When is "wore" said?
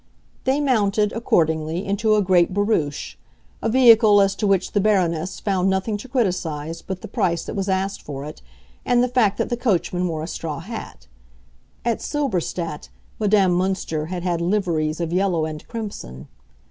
10.07-10.23